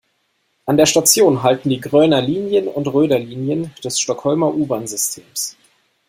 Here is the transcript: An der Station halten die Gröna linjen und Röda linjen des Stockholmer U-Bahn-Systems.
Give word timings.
An 0.65 0.77
der 0.77 0.87
Station 0.87 1.43
halten 1.43 1.69
die 1.69 1.79
Gröna 1.79 2.17
linjen 2.17 2.67
und 2.67 2.87
Röda 2.87 3.17
linjen 3.17 3.71
des 3.83 3.99
Stockholmer 3.99 4.51
U-Bahn-Systems. 4.51 5.55